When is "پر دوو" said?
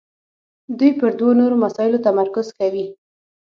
0.99-1.37